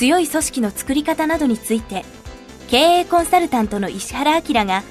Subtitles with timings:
[0.00, 2.06] 強い組織の作り方などについて、
[2.70, 4.82] 経営コンサルタントの石原明が、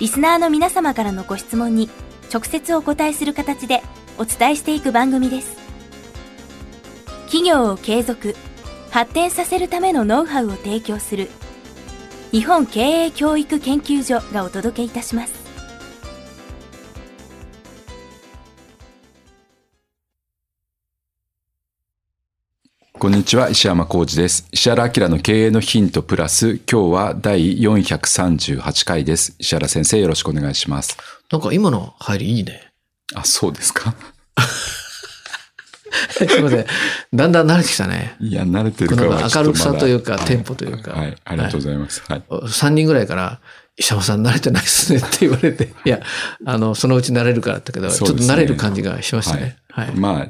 [0.00, 1.88] リスナーの皆様からのご質問に
[2.34, 3.84] 直接お答えする形で
[4.18, 5.56] お伝えしていく番組です。
[7.26, 8.34] 企業を継続、
[8.90, 11.30] 発展させるためのノウハウを提供する、
[12.32, 15.45] 日本経営教育研究所がお届けいたします。
[22.98, 24.48] こんにちは、石山浩二です。
[24.52, 29.34] 石原明の経営のヒントプラス、今日は第438回です。
[29.38, 30.96] 石原先生、よろしくお願いします。
[31.30, 32.72] なんか今の入りいいね。
[33.14, 33.94] あ、そうですか？
[36.10, 36.66] すいません。
[37.14, 38.16] だんだん慣れてきたね。
[38.20, 42.02] いや、慣れてるかはちょっとまだ明るさというかはテンポというかはい、ありがとうございます。
[42.08, 42.22] はい。
[42.30, 43.40] 3人ぐらいから、
[43.76, 46.00] 石山さん慣れてないですねって 言われて、いや、
[46.46, 49.58] あの、そのうち慣れるからだったけど、ちょっと慣れる感じがしましたね。
[49.70, 49.90] はい。
[49.94, 50.26] まあ、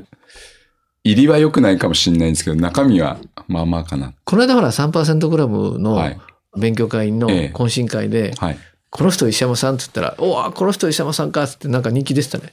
[1.07, 4.13] 入りは良くないかもしれないんですけど、中身はまあまあかな。
[4.25, 6.17] この間ほら3%クラブはのい。
[6.59, 8.59] 勉強会のええ懇親会で、はい。
[8.91, 12.53] この人石山さんって言ったら、おわ、この人石山さんかってなんか人気でしたね。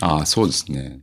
[0.00, 1.00] ああ、そうですね。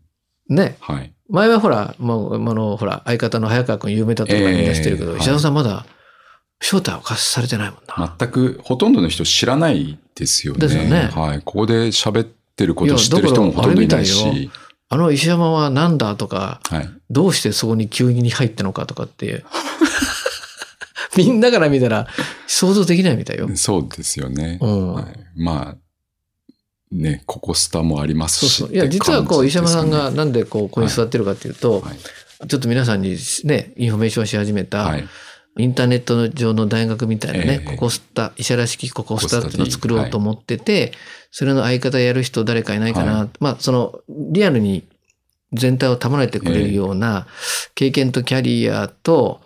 [0.50, 0.78] ね。
[0.80, 1.14] はい。
[1.30, 5.86] 前はほら、もう、あの、ほら、相方の早川君有名だとかみんな知ってるけど、ええ石山さんまだ
[6.62, 8.16] 招待を貸されてないもんな。
[8.18, 10.60] 全く、ほとんどの人知らないですよね。
[10.60, 11.42] ですよねはい。
[11.44, 14.34] ここで喋ってること知ってる人もほとんどいないだから
[14.90, 16.90] あの石山はなんだとか、はい。
[17.10, 19.44] どうしてそこに急に入ったのかとかって、
[21.18, 22.08] みんなから見たら
[22.48, 23.50] 想像できないみたいよ。
[23.56, 24.60] そうですよね。
[24.62, 25.78] うんはい、まあ、
[26.92, 28.58] ね、ココスタもありますし。
[28.58, 28.76] そうそう。
[28.76, 31.98] いや、実はこう、石山さんがなんでこう、ここに座ってるかっていうと、はい
[32.48, 35.08] ちょっと皆さんにね、インフォメーションし始めた、はい。
[35.58, 37.76] インターネット上の大学みたいなね、ええ。
[37.76, 40.94] ココスタ、石原式ココスタっていうのを作ろうと思ってて、
[41.32, 43.20] それの相方やる人誰かいないかな。
[43.20, 44.84] はまあ、その、リアルに
[45.54, 47.28] 全体を保えてくれるような
[47.76, 49.42] 経験とキャリアと、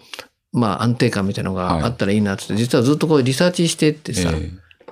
[0.53, 4.51] まあ安定感みたいなのがあったらいいなってって、実はずっとこうリサーチしてってさ、え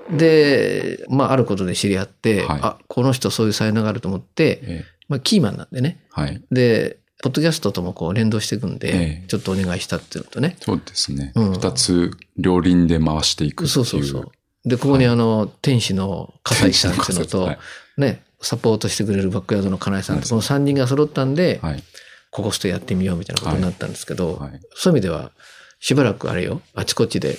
[0.09, 2.59] で、まああることで知り合って、はい。
[2.61, 4.85] あ、この人そういう才能があると思ってえ、え。
[5.07, 5.99] まあキーマンなんでね。
[6.17, 6.41] えはい。
[6.51, 10.55] で、ポッドキャストともこう連動していくんで、ええちょっとお願いしたっていうのとね。
[10.61, 11.33] そうですね。
[11.35, 13.69] うん二、つ両輪で回していくっていう。
[13.69, 14.31] そうそうそう。
[14.65, 17.59] で、ここにあの、天使の笠井さんっていうのと、はい
[17.97, 21.83] ね、サポートしてくれるバックヤードの金井さんと、この3人が揃ったんで、はい。
[22.31, 24.59] ここストやってみようみたいなことになったんですけど、はい。
[24.75, 25.31] そういう意味では、
[25.79, 27.37] しばらくあれよ、あちこちで、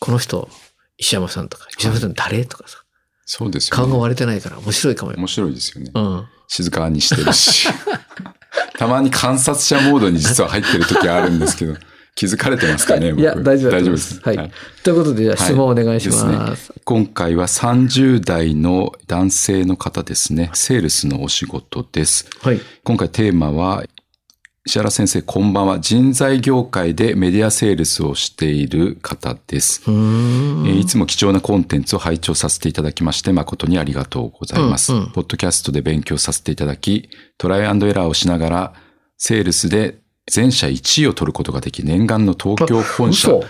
[0.00, 0.48] この人、
[0.96, 2.83] 石山さんとか、石山さん誰とかさ、
[3.26, 4.00] そうですよ顔がね。
[4.00, 5.18] 割れてないから面白いかもよ。
[5.18, 5.90] 面白いですよね。
[5.94, 6.26] うん。
[6.48, 7.68] 静かにしてるし。
[8.78, 11.76] たまに観察者モードに実は入ってる時あるんですけど、
[12.14, 14.20] 気づかれてますかね僕いや、大丈夫だ大丈夫ですす。
[14.22, 14.52] はい。
[14.82, 16.70] ということで、じゃあはい質問お願いしですます。
[16.70, 20.50] ね今回は30代の男性の方ですね。
[20.54, 22.26] セールスのお仕事です。
[22.40, 22.60] はい。
[22.84, 23.84] 今回テーマは、
[24.66, 25.78] 石原先生こんばんは。
[25.78, 29.82] 人材業界でメディアセールスをしている方です。
[30.80, 34.94] いつも貴重なコンテンツを拝聴させていただきまして誠にありがとうございます。
[34.94, 38.74] うんうんポッドキャストで勉強させていただき、トライアンドエラーをしながら、
[39.18, 39.98] セールスで
[40.30, 43.44] 全社1位を取ることができ、念願の東京本社嘘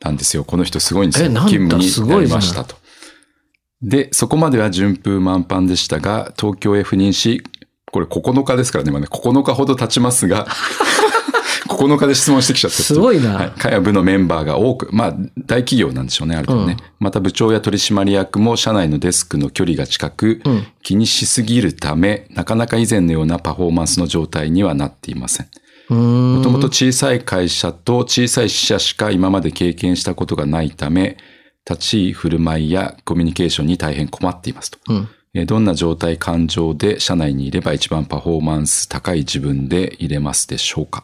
[0.00, 0.44] なんですよ。
[0.44, 1.28] この人すごいんですよ。
[1.28, 2.76] 勤務になりましたと。
[3.82, 7.44] で、そこまでは順風満帆でしたが、東京へ赴任し、
[7.94, 10.48] これ9日ですからね、今ね、9日ほど経ちますが、
[11.70, 13.52] 9日で質問してきちゃってるすごいなはい。
[13.56, 15.10] 会部のメンバーが多く、まあ、
[15.46, 16.76] 大企業なんでしょうね、ある程度ね。
[16.98, 25.46] また部長や取締役も社内のデスクの距離が近く、うん気にしすぎるため、なかなか以前のようなパフォーマンスの状態にはなっていません。
[25.88, 31.16] もともと小さい会社と小さい支社しか今まで経験したことがないため、
[31.66, 34.78] 立ち居振る舞いやコミュニケーションに大変困っていますと。
[34.88, 35.08] うん。
[35.34, 41.02] えーどんな状態、感情で社内にいれば一番パフォーマンス高い自分でいれますでしょうか、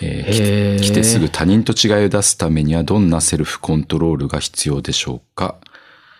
[0.00, 5.56] えー来てすぐ他人と違いを出すためにはどんなセルフコントロールが必要でしょうか？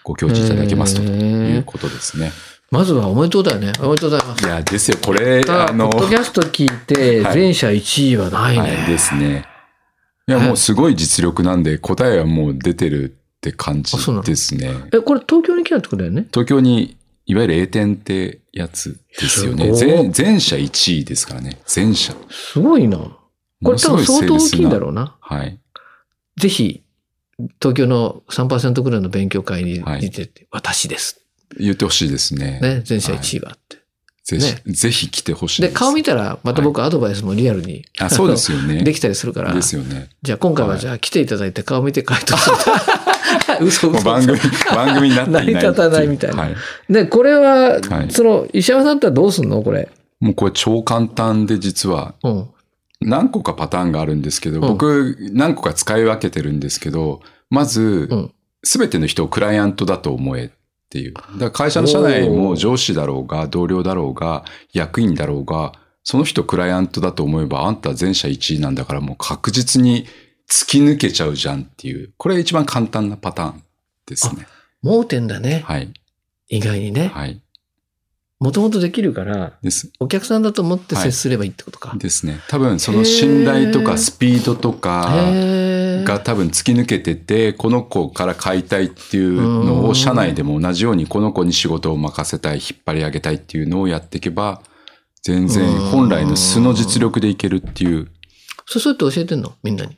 [0.04, 2.32] ご教示いただけますとへーいうことですね。
[2.72, 3.70] まずはおめでとうだよね。
[3.80, 4.48] おめでとうございますい。
[4.48, 4.96] や、ですよ。
[5.04, 8.60] これ、あの、ポッドキャスト聞いて、はい全社1位はないね。
[8.62, 9.44] はい、ですね。
[10.26, 14.74] いや、もうすごい実力なんで、答えはもう出てるって感じですね。
[14.92, 16.26] え、これ東京に来たってことだよね？
[16.32, 16.96] 東京に、
[17.26, 19.72] いわゆる A 点ってやつですよね。
[19.72, 21.60] 全、全社1位ですからね。
[21.66, 22.14] 全社。
[22.30, 22.98] すごいな。
[22.98, 25.16] これ多分相当大きいんだろうな。
[25.20, 25.58] はい。
[26.36, 26.82] ぜひ、
[27.60, 31.20] 東京の3%ぐらいの勉強会にはい出てて、私です。
[31.58, 32.60] 言ってほしいですね。
[32.60, 33.82] ね、全社1位があって。
[34.24, 35.68] ぜひ、ねぜひ来てほしいで。
[35.70, 38.82] 顔見たら、また僕アドバイスもリアルに、あ、そうですよね。
[38.84, 40.10] できたりするから、ですよね。
[40.22, 42.56] じゃあ今回はじゃあ来ていただいて顔見て回答する。
[43.66, 44.38] 嘘嘘番組、
[44.74, 45.54] 番組になっていないいう。
[45.54, 46.54] 成り立たないみたいなはい。
[46.90, 49.62] で、これは、はいその、石山さんってどうすんの？
[49.62, 49.88] これ。
[50.20, 52.46] もうこれ超簡単で実はうん。
[53.00, 57.20] 何個かパターンがあるんですけど、ん僕何個か使い分けてるんですけど、
[57.50, 58.32] まずうん、
[58.62, 60.50] すべての人をクライアントだと思えっ
[60.88, 61.14] ていう。
[61.14, 65.72] だから会社の社内も上司だろうが、同僚だろうが、役員だろうが、
[66.04, 70.06] その人クライアントだと思えば、あんた全社1位なんだからもう確実に
[70.52, 72.12] 突き抜けちゃうじゃんっていう。
[72.18, 73.62] これ一番簡単なパターン
[74.06, 74.46] ですね。
[74.82, 75.62] 盲点だね。
[75.64, 75.90] はい。
[76.48, 77.10] 意外にね。
[77.14, 77.40] はい。
[78.38, 79.90] もともとできるから、です。
[79.98, 81.94] お客さんだと思って接すればいいってことか。
[81.96, 82.40] ですね。
[82.48, 85.08] 多分その信頼とかスピードとか、
[86.04, 94.60] が多分突き抜けてて、この子から買いたいっていうのを社内でも同じようにこの子に仕事を任せたい、引っ張り上げたいっていうのをやっていけば、
[95.22, 98.10] 全然本来の素の実力でいけるっていう、
[98.66, 99.54] そうそうやって教えてんの？
[99.62, 99.96] みんなに。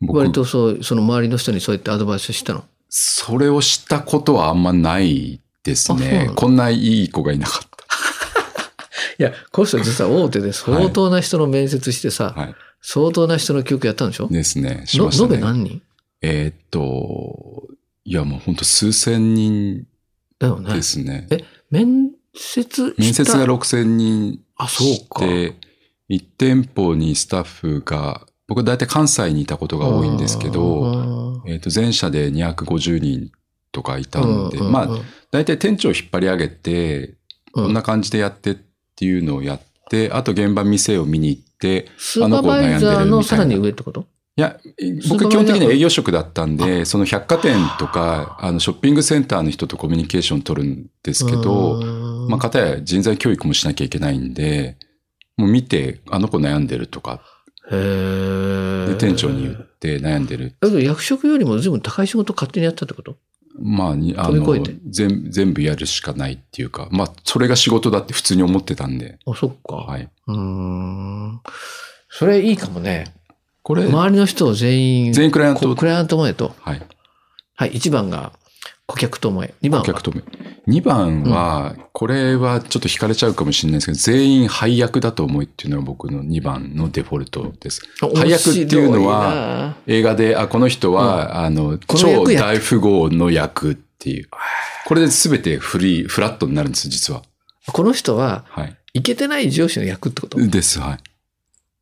[0.00, 2.64] 僕割とそう、その周りの人にそうやってアドバイスしたの？
[2.88, 5.92] それを知ったことはあんまないです。
[5.94, 7.68] ねこんないい子がいなかっ
[9.18, 12.40] いや、この人実は大手で相当な人の面接してさ、た。
[12.40, 12.54] はい。
[12.82, 14.84] 相当な人の教育やったんでしょ、ですね。
[14.86, 15.38] しましたね。
[15.38, 15.82] 何人？
[16.22, 17.68] えーっと、
[18.04, 19.86] いやもう本当数千人
[20.38, 20.82] だよねで。
[20.82, 21.26] すね。
[21.30, 23.02] え面接した？
[23.02, 25.26] 面接が6000人あ、そうか。
[25.26, 25.54] で、
[26.10, 33.30] 1店舗にスタッフが、僕大体関西にいたことが多いんですけど、えっ、と、全社で250人
[33.72, 34.88] とかいたんで、まあ、
[35.30, 37.14] 大体店長を引っ張り上げて、
[37.54, 38.56] あこんな感じでやってっ
[38.94, 39.60] ていうのをやっ
[39.90, 44.06] て、あと現場店を見に行って、スーパーバイザーのさらに上ってこと？
[44.36, 51.80] いや、スーパー僕基本的には営業職だったんで、その百貨店とか、あの、ショッピングセンターの人とコミュニケーション取るんですけど、
[52.28, 54.76] まあ、かたや人材教育もしなきゃいけないんで、
[55.36, 57.20] もう見て、あの子悩んでるとか、
[57.70, 60.54] へーで、店長に言って悩んでる。
[60.60, 63.16] だけど役職よりも随分高い仕事勝手にやったってこと？
[63.58, 69.76] まあ、にあの全全部やるしかないっていうか、まあ、それが仕事だって普通に思ってたんで、あ、そっか。
[69.76, 70.08] はい。
[70.26, 71.40] うーん。
[72.10, 73.14] それいいかもね。
[73.62, 76.54] これ、周りの人を全員、全員クライアント、こクライアント思えと。
[76.60, 76.82] はい。
[77.54, 78.32] はい、1番が
[78.86, 79.52] 顧客と思え。
[79.62, 79.86] 2番は？
[79.86, 80.22] 顧客とめ。
[80.68, 87.82] 2番は、これはちょっと惹かれちゃうかもしれないですけど、全員配役だと思いっていうのが僕の2番のデフォルトです。
[88.14, 94.28] 配役っていうのは、映画で、あ、この人は、あの、超大富豪の役っていう。
[94.86, 97.22] これで全てフリー、フラットになるんです、実は。
[97.72, 98.76] この人は、はい。
[98.94, 100.38] いけてない上司の役ってこと？
[100.38, 100.98] です、はい。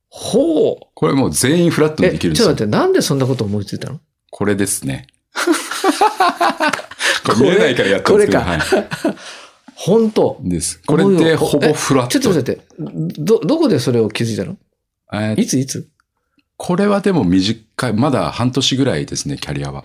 [0.09, 0.87] ほう。
[0.95, 2.65] これもう全員フラットにえ、できるんですよちょっと待。
[2.65, 4.01] って、なんでそんなこと思いついたの？
[4.31, 5.07] これですね。
[7.25, 8.41] これ見えないからやったんですけど。
[8.41, 8.61] これはい。
[9.77, 10.81] 本当です。
[10.87, 12.19] これでほぼフラット。
[12.21, 14.57] ちょっと待って、ど、どこでそれを気づいたの？
[15.13, 15.89] えーいついつ？
[16.57, 19.85] これはでも短い、まだ半年ぐらいですね、キャリアは。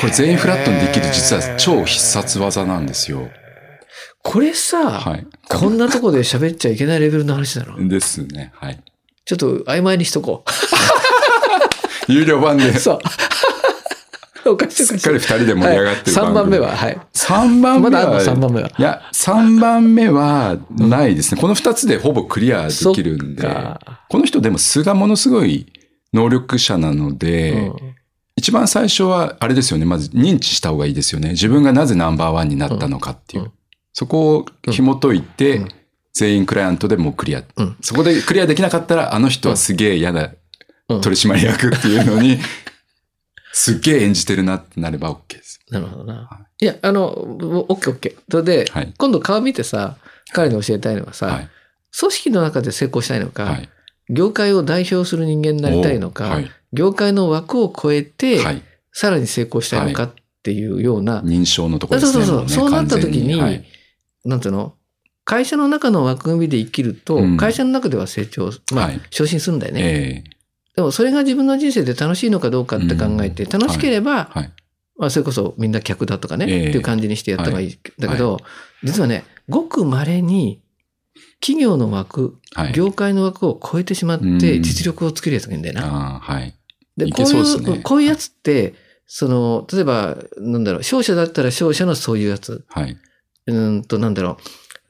[0.00, 3.28] これ全員フラットにできる実は超必殺技なんですよ。
[4.22, 5.26] これさ、はい。
[5.48, 7.76] こんなとこで喋っちゃいけないレベルの話だろ。
[7.88, 8.52] ですね。
[8.54, 8.80] はい。
[9.24, 10.44] ちょっと曖昧にしとこ
[12.08, 12.78] 有料版でう。
[12.78, 12.98] そう。
[14.46, 14.92] おかしいおか。
[14.92, 17.00] しいすっかり二人で盛り上がってる3番目組は、はい。
[17.12, 18.68] 3番目は、まだあるの3番目は。
[18.68, 21.40] いや、3番目はないですね。
[21.40, 23.48] この2つでほぼクリアできるんで、
[24.08, 25.66] この人でも素がものすごい
[26.12, 27.94] 能力者なので、うん。
[28.36, 29.84] 一番最初はあれですよね。
[29.84, 31.30] まず認知した方がいいですよね。
[31.30, 33.44] 自分がなぜナンバーワンになったのかっていう。
[33.44, 33.52] うん。
[33.92, 35.68] そこを紐解いて、うん。
[36.12, 37.76] 全員クライアントでもうクリア、うん。
[37.80, 40.30] そこでクリアできなかったら、あの人はすげえ嫌な
[40.88, 41.00] うん。
[41.02, 42.38] 取締役っていうのに、
[43.52, 45.60] すっげえ演じてるなってなれば OK です。
[45.70, 46.46] なるほどな。
[46.60, 48.22] いや、あの、オッケーオッケー。
[48.30, 49.96] それで、はい今度顔見てさ、
[50.32, 51.48] 彼に教えたいのはさ、はい。
[51.98, 53.68] 組織の中で成功したいのか、はい。
[54.08, 56.50] 業界を代表する人間になりたいのか、はい。
[56.72, 58.62] 業界の枠を超えて、はい。
[58.92, 62.24] さらに成功したいのかっていうような、認証のところですね。
[62.24, 63.64] そうそうそうもねそうなった時に完全はい
[64.24, 64.74] なんていうの？
[65.24, 69.80] 会社の中の枠組みで生きると、うん会社の中では成長、まあ、はい昇進するんだよね。
[69.82, 70.30] ええ
[70.76, 74.52] でもそれが自分の人生で楽しいのかどうかって考えて、うん楽しければ、はい。
[74.96, 77.78] まあ、それこそみんな客だとかね、ええっていう感じにしてやった方がいい。
[77.98, 78.38] だけど、
[78.82, 80.62] 実はね、ごく稀に
[81.40, 82.72] 企業の枠、はい。
[82.72, 86.22] 業界の枠を超えてしまってうん実力を作るやつがいいんだよな。
[86.96, 88.74] で、いこういうこういうやつって、
[89.06, 92.64] その、例えば、なんだろう、商社だったら商社のそういうやつ。
[92.68, 92.96] はい。
[93.46, 94.38] うーんと、なんだろ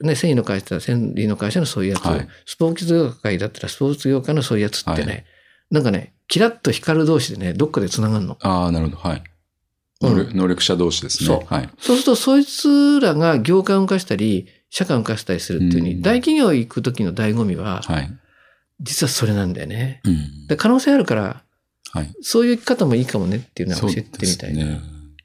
[0.01, 0.05] う。
[0.05, 2.05] ね、繊維の会社だったら繊維の会社のそういうやつ。
[2.05, 5.25] はいスポーツ業界だったらスポーツ業界のそういうやつってね、はい
[5.71, 8.37] なんかね、キラッと光る同士でね、どっかで繋がるの。
[8.41, 8.97] ああ、なるほど。
[8.97, 9.23] はい。
[10.01, 11.27] うん能力者同士ですね。
[11.27, 11.69] そうはい。
[11.77, 18.09] そうすると、そいつらが業界を動かしたり、社会を動かしたりするっていうふうに、うん大企業行く時の醍醐味は、はい。
[18.81, 20.01] 実はそれなんだよね。
[20.03, 20.47] うん。
[20.47, 21.43] で可能性あるから、
[21.93, 22.11] はい。
[22.21, 24.79] そういう生き方もいいかもねっていうのは教えてみたいね。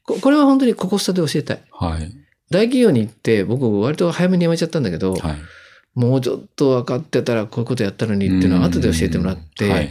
[0.05, 1.63] ここれは本当にここスタで教えたい。
[1.71, 2.11] はい。
[2.51, 5.37] 大企業に行って、僕割と早めに辞めちゃったんだけど、はい。
[5.95, 9.89] もうちょっと分かってたらこういうことやったのにっていうのは後で教えてもらって、はい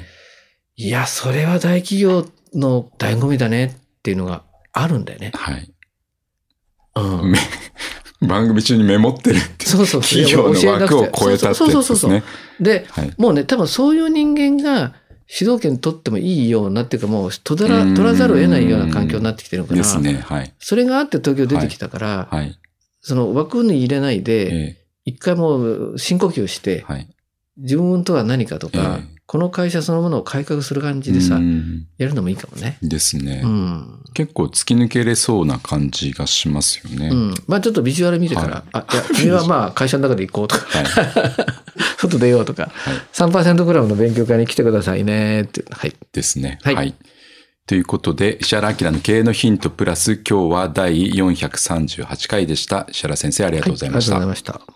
[0.77, 5.33] い、や、それは大企業の醍醐味だねっていうのがあるんだよね。
[5.35, 5.73] はい。
[6.97, 7.31] うん。
[7.33, 7.39] め
[8.21, 9.67] 番組中にメモってるって。
[9.67, 10.01] そうそう。
[10.03, 12.11] 企業の枠を超えたってそうやそうそうそう。
[12.11, 12.23] つですね。
[12.61, 13.15] で、はい。
[13.19, 14.95] もうね、多分そういう人間が
[15.27, 19.79] 主導権取ってもいいようなっていうかもう取らうん取らざるを得ないような環境になってきてるのかな。
[19.79, 20.15] ですね。
[20.15, 20.55] はい。
[20.59, 22.59] それがあって東京出てきたから、はい。
[23.01, 27.09] その枠に入れないで、え一回もう深呼吸して、えはい。
[27.59, 32.79] 自分とは何かとか、ええこの会社そのものを改革する感じでさ、うんやるのもいいかもね。
[32.81, 33.49] ですねう。
[33.49, 34.03] ん。
[34.15, 37.09] 結構突き抜けれそうな感じがしますよね。
[37.09, 37.35] うん。
[37.49, 40.87] まあちょっとビジュアル見てから、はいあ、いや、君はまあ会社の中で行こうとか、はい。
[41.99, 42.95] 外出ようとか、はい。
[43.13, 45.65] 3%クラブの勉強会に来てくださいねって。
[45.71, 45.95] はい。
[46.13, 46.59] ですね。
[46.63, 46.95] ははいい。
[47.67, 52.87] ということで、石原明の経営のヒントプラス、今日は第438回でした。
[52.89, 54.15] 石原先生、ありがとうございました。
[54.15, 54.76] はいありがとうございました。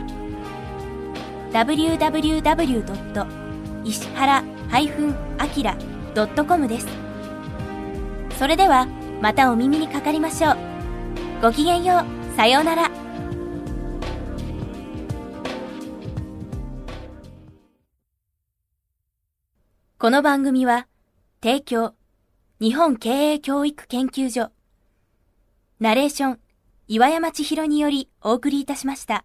[1.52, 3.26] www.
[3.84, 6.86] 石原 -akira.com です。
[8.38, 8.86] それでは
[9.20, 10.56] またお耳にかかりましょう。
[11.42, 12.04] ごきげんよう。
[12.36, 13.01] さようなら。
[20.02, 20.88] この番組は
[21.40, 21.94] 提供
[22.60, 24.50] 日本経営教育研究所
[25.78, 26.40] ナレーション
[26.88, 29.24] 岩山千尋によりお送りいたしました。